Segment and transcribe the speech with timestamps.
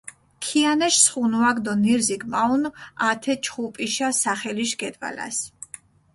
[0.43, 2.69] ქიანაშ სხუნუაქ დო ნირზიქ მაჸუნჷ
[3.09, 5.37] ათე ჩხუპიშა სახელიშ გედვალას.